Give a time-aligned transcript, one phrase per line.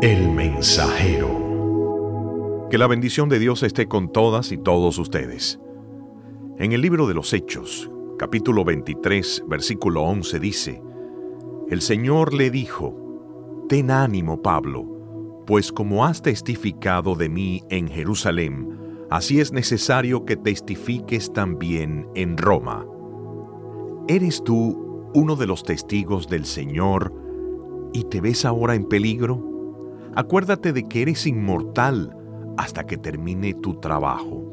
[0.00, 1.26] El mensajero.
[2.70, 5.58] Que la bendición de Dios esté con todas y todos ustedes.
[6.56, 10.80] En el libro de los Hechos, capítulo 23, versículo 11 dice,
[11.68, 18.78] El Señor le dijo, Ten ánimo, Pablo, pues como has testificado de mí en Jerusalén,
[19.10, 22.86] así es necesario que testifiques también en Roma.
[24.06, 27.12] ¿Eres tú uno de los testigos del Señor
[27.92, 29.57] y te ves ahora en peligro?
[30.14, 32.14] Acuérdate de que eres inmortal
[32.56, 34.44] hasta que termine tu trabajo.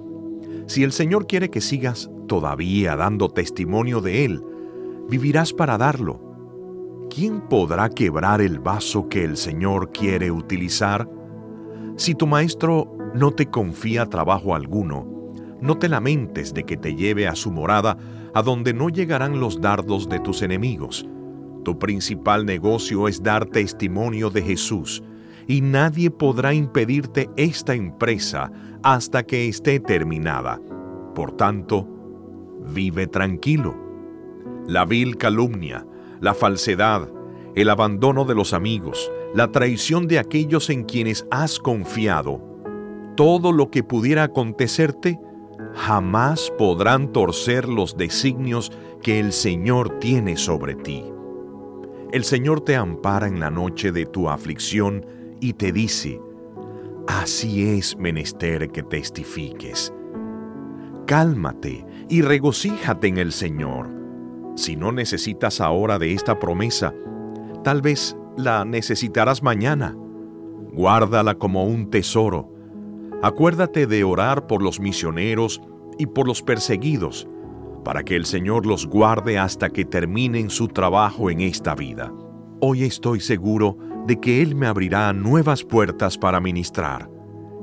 [0.67, 4.43] Si el Señor quiere que sigas todavía dando testimonio de Él,
[5.09, 6.21] vivirás para darlo.
[7.09, 11.09] ¿Quién podrá quebrar el vaso que el Señor quiere utilizar?
[11.97, 15.07] Si tu maestro no te confía trabajo alguno,
[15.61, 17.97] no te lamentes de que te lleve a su morada,
[18.33, 21.07] a donde no llegarán los dardos de tus enemigos.
[21.63, 25.01] Tu principal negocio es dar testimonio de Jesús
[25.47, 28.51] y nadie podrá impedirte esta empresa
[28.83, 30.59] hasta que esté terminada.
[31.13, 31.87] Por tanto,
[32.73, 33.75] vive tranquilo.
[34.67, 35.85] La vil calumnia,
[36.19, 37.09] la falsedad,
[37.55, 42.41] el abandono de los amigos, la traición de aquellos en quienes has confiado,
[43.15, 45.19] todo lo que pudiera acontecerte,
[45.73, 48.71] jamás podrán torcer los designios
[49.01, 51.03] que el Señor tiene sobre ti.
[52.11, 55.05] El Señor te ampara en la noche de tu aflicción
[55.39, 56.19] y te dice,
[57.07, 59.93] así es menester que testifiques.
[61.05, 63.89] Cálmate y regocíjate en el Señor.
[64.55, 66.93] Si no necesitas ahora de esta promesa,
[67.63, 69.95] tal vez la necesitarás mañana.
[70.73, 72.51] Guárdala como un tesoro.
[73.21, 75.61] Acuérdate de orar por los misioneros
[75.97, 77.27] y por los perseguidos,
[77.83, 82.11] para que el Señor los guarde hasta que terminen su trabajo en esta vida.
[82.61, 87.09] Hoy estoy seguro de que Él me abrirá nuevas puertas para ministrar,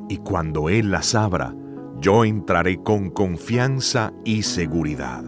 [0.09, 1.55] y cuando Él las abra,
[1.99, 5.25] yo entraré con confianza y seguridad.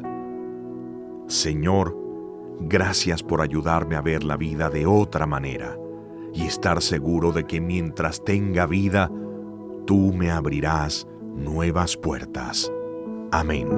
[1.28, 1.96] Señor,
[2.60, 5.78] gracias por ayudarme a ver la vida de otra manera
[6.34, 9.10] y estar seguro de que mientras tenga vida,
[9.86, 12.70] tú me abrirás nuevas puertas.
[13.30, 13.68] Amén.